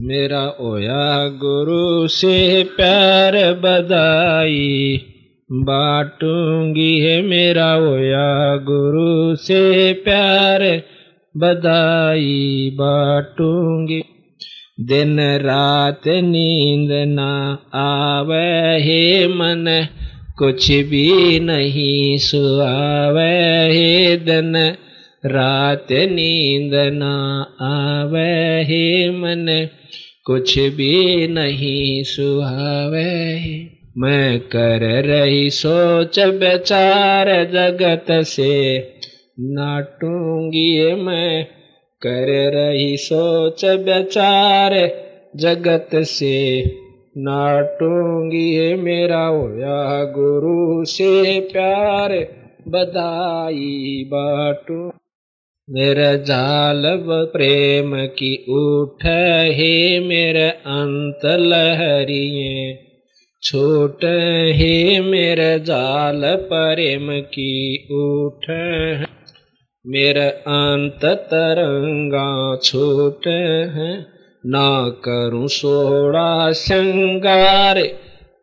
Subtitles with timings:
[0.00, 5.00] मेरा ओया गुरु से प्यार बधाई।
[5.52, 10.82] बाटूँगी है मेरा ओया गुरु से प्यार
[11.36, 14.02] बधाई। बाटूँगी।
[14.80, 19.86] दिन रात नींद ना आवे हे मन,
[20.38, 24.74] कुछ भी नहीं सुआवे हे दिन
[25.26, 29.68] रात नींद ना आवे हे मन,
[30.24, 33.38] कुछ भी नहीं सुहावे
[33.98, 38.78] मैं कर रही सोच बेचार जगत से,
[39.40, 41.44] नाटूँगी मैं।
[42.02, 44.90] कर रही सोच बेचार
[45.36, 46.62] जगत से,
[47.18, 52.28] नाटूँगी मेरा होया गुरु से। प्यार
[52.68, 54.90] बधाई बाटू।
[55.70, 56.82] मेरा जाल
[57.32, 59.06] प्रेम की उठ
[59.54, 62.78] हे, मेरे अंत लहरिए।
[63.42, 64.04] छोट
[64.54, 68.46] हे, मेरे जाल प्रेम की उठ
[69.86, 73.26] मेरा अंत तरंगा छोट
[73.74, 74.00] है,
[74.46, 77.78] ना करूँ सोड़ा श्रृंगार।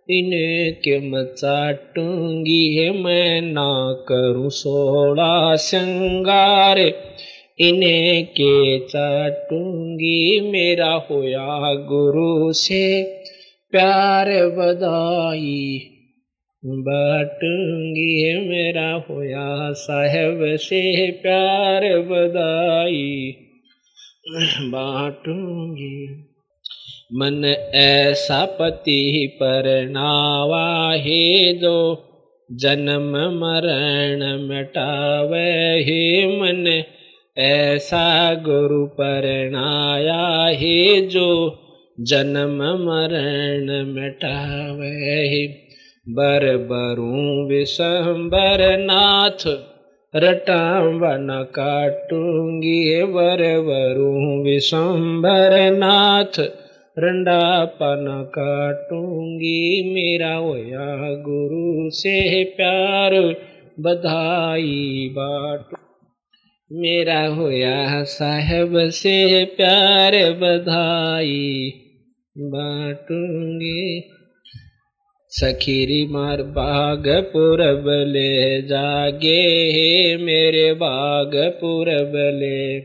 [0.10, 6.80] इनके मचाटूँगी है मैं ना करूँ सोड़ा श्रृंगार
[7.60, 13.04] इन्हें के चाटूँगी मेरा होया गुरु से।
[13.72, 15.82] प्यार बधाई
[16.66, 23.36] बाटूँगी है मेरा होया साहेब से। प्यार बधाई
[24.62, 26.35] बाटूँगी।
[27.14, 32.04] मन ऐसा पति पर नावा हे दो
[32.52, 36.84] जन्म मरण मिटावे हे मन
[37.38, 41.60] ऐसा गुरु पर नाया हे जो
[42.00, 45.48] जन्म मरण मिटावे हे।
[46.10, 49.48] बर बरू विशंबर नाथ
[50.16, 56.65] रटावन काटूँगी वर वरू विशंबर नाथ
[57.00, 63.36] रंडा पन काटूँगी मेरा होया गुरु से प्यार,
[63.80, 65.78] बधाई बाटू।
[66.72, 71.74] मेरा होया साहेब से प्यार, बधाई
[72.38, 74.04] बाटूँगी।
[75.30, 79.44] सखीरी मार बाग पूरब ले जागे,
[80.18, 82.80] मेरे बाग पूरब ले।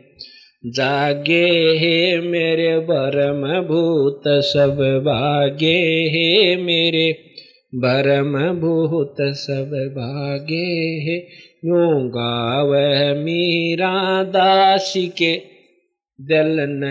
[0.66, 1.46] जागे
[1.78, 4.76] हे मेरे भरम भूत सब
[5.06, 5.78] भागे
[6.12, 7.12] हे मेरे
[7.74, 10.66] भरम भूत सब भागे
[11.06, 11.16] हे।
[11.64, 12.68] यूँ गाव
[13.18, 15.34] मीरा दासी के
[16.20, 16.82] दिल न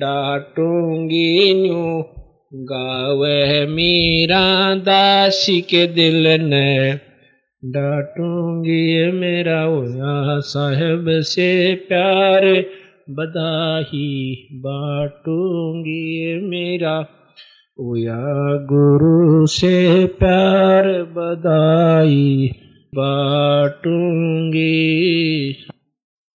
[0.00, 2.02] डाटूँगी यूँ
[2.54, 6.92] गावे मीरा दासी के दिल ने
[7.64, 12.64] डांटूँगी। मेरा होया साहेब से प्यार
[13.10, 17.06] बधाई बाटूँगी मेरा।
[17.80, 18.16] ओया
[18.66, 22.50] गुरु से प्यार बधाई
[22.94, 23.86] बाटूँगी।